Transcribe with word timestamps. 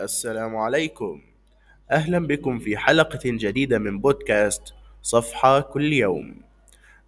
السلام 0.00 0.56
عليكم. 0.56 1.20
أهلا 1.90 2.26
بكم 2.26 2.58
في 2.58 2.76
حلقة 2.76 3.20
جديدة 3.24 3.78
من 3.78 3.98
بودكاست 3.98 4.74
صفحة 5.02 5.60
كل 5.60 5.92
يوم. 5.92 6.34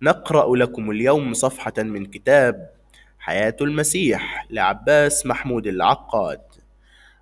نقرأ 0.03 0.57
لكم 0.57 0.91
اليوم 0.91 1.35
صفحة 1.35 1.73
من 1.79 2.07
كتاب 2.07 2.71
حياة 3.19 3.57
المسيح 3.61 4.47
لعباس 4.51 5.27
محمود 5.27 5.67
العقاد 5.67 6.41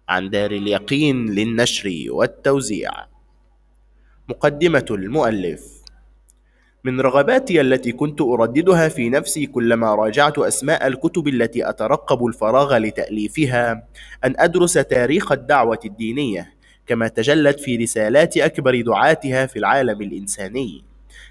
عن 0.08 0.30
دار 0.30 0.50
اليقين 0.50 1.26
للنشر 1.26 2.04
والتوزيع. 2.08 2.90
مقدمة 4.28 4.86
المؤلف 4.90 5.77
من 6.88 7.00
رغباتي 7.00 7.60
التي 7.60 7.92
كنت 7.92 8.20
أرددها 8.20 8.88
في 8.88 9.08
نفسي 9.08 9.46
كلما 9.46 9.94
راجعت 9.94 10.38
أسماء 10.38 10.86
الكتب 10.86 11.28
التي 11.28 11.68
أترقب 11.68 12.26
الفراغ 12.26 12.76
لتأليفها 12.76 13.72
أن 14.24 14.34
أدرس 14.38 14.72
تاريخ 14.72 15.32
الدعوة 15.32 15.78
الدينية 15.84 16.52
كما 16.86 17.08
تجلت 17.08 17.60
في 17.60 17.76
رسالات 17.76 18.36
أكبر 18.36 18.80
دعاتها 18.80 19.46
في 19.46 19.58
العالم 19.58 20.02
الإنساني. 20.02 20.84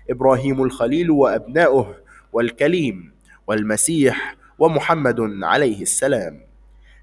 إبراهيم 0.09 0.63
الخليل 0.63 1.11
وأبناؤه 1.11 1.95
والكليم 2.33 3.11
والمسيح 3.47 4.35
ومحمد 4.59 5.19
عليه 5.43 5.81
السلام. 5.81 6.41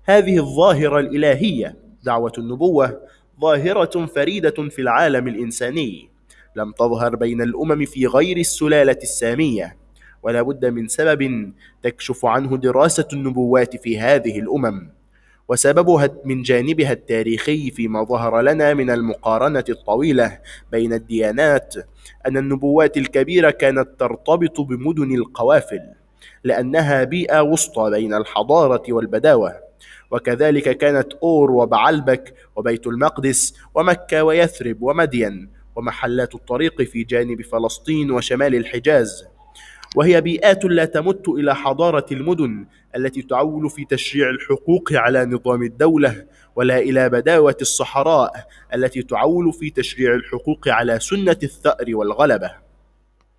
هذه 0.04 0.38
الظاهرة 0.38 1.00
الإلهية 1.00 1.76
دعوة 2.02 2.32
النبوة 2.38 3.00
ظاهرة 3.40 4.06
فريدة 4.06 4.68
في 4.68 4.82
العالم 4.82 5.28
الإنساني. 5.28 6.13
لم 6.56 6.72
تظهر 6.72 7.16
بين 7.16 7.42
الأمم 7.42 7.84
في 7.84 8.06
غير 8.06 8.36
السلالة 8.36 8.98
السامية 9.02 9.76
ولا 10.22 10.42
بد 10.42 10.64
من 10.64 10.88
سبب 10.88 11.52
تكشف 11.82 12.26
عنه 12.26 12.56
دراسة 12.56 13.08
النبوات 13.12 13.76
في 13.76 13.98
هذه 13.98 14.38
الأمم. 14.38 14.90
وسببها 15.48 16.08
من 16.24 16.42
جانبها 16.42 16.92
التاريخي 16.92 17.70
فيما 17.70 18.04
ظهر 18.04 18.40
لنا 18.40 18.74
من 18.74 18.90
المقارنة 18.90 19.64
الطويلة 19.68 20.38
بين 20.72 20.92
الديانات 20.92 21.74
أن 22.26 22.36
النبوات 22.36 22.96
الكبيرة 22.96 23.50
كانت 23.50 23.88
ترتبط 23.98 24.60
بمدن 24.60 25.14
القوافل 25.14 25.80
لأنها 26.44 27.04
بيئة 27.04 27.40
وسطى 27.40 27.90
بين 27.90 28.14
الحضارة 28.14 28.82
والبداوة. 28.88 29.64
وكذلك 30.10 30.78
كانت 30.78 31.12
أور 31.12 31.50
وبعلبك 31.50 32.34
وبيت 32.56 32.86
المقدس 32.86 33.54
ومكة 33.74 34.24
ويثرب 34.24 34.82
ومدين 34.82 35.50
ومحلات 35.76 36.34
الطريق 36.34 36.82
في 36.82 37.04
جانب 37.04 37.42
فلسطين 37.42 38.10
وشمال 38.10 38.54
الحجاز. 38.54 39.24
وهي 39.96 40.20
بيئات 40.20 40.64
لا 40.64 40.84
تمت 40.84 41.28
إلى 41.28 41.54
حضارة 41.54 42.06
المدن 42.12 42.66
التي 42.96 43.22
تعول 43.22 43.70
في 43.70 43.84
تشريع 43.84 44.30
الحقوق 44.30 44.92
على 44.92 45.24
نظام 45.24 45.62
الدولة 45.62 46.26
ولا 46.56 46.78
إلى 46.78 47.08
بداوة 47.08 47.56
الصحراء 47.60 48.46
التي 48.74 49.02
تعول 49.02 49.52
في 49.52 49.70
تشريع 49.70 50.14
الحقوق 50.14 50.68
على 50.68 51.00
سنة 51.00 51.36
الثأر 51.42 51.86
والغلبة. 51.88 52.50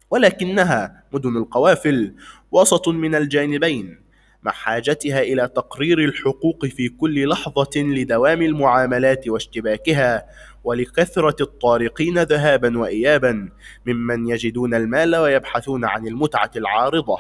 ولكنها 0.10 1.04
مدن 1.14 1.38
القوافل 1.38 2.14
وسط 2.52 2.88
من 2.88 3.16
الجانبين 3.16 4.06
مع 4.44 4.52
حاجتها 4.52 5.22
إلى 5.22 5.48
تقرير 5.48 6.00
الحقوق 6.00 6.66
في 6.66 6.90
كل 6.90 7.30
لحظة 7.30 7.70
لدوام 7.76 8.42
المعاملات 8.42 9.28
واشتباكها 9.28 10.26
ولكثرة 10.66 11.36
الطارقين 11.42 12.20
ذهابا 12.20 12.80
وايابا 12.80 13.50
ممن 13.86 14.28
يجدون 14.28 14.74
المال 14.74 15.16
ويبحثون 15.16 15.86
عن 15.86 16.08
المتعة 16.08 16.52
العارضة. 16.56 17.18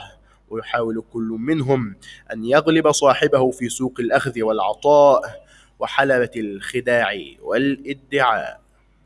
ويحاول 0.49 1.03
كل 1.13 1.38
منهم 1.39 1.95
أن 2.33 2.45
يغلب 2.45 2.91
صاحبه 2.91 3.51
في 3.51 3.69
سوق 3.69 3.99
الأخذ 3.99 4.41
والعطاء 4.41 5.21
وحلبة 5.79 6.31
الخداع 6.35 7.13
والإدعاء. 7.41 8.64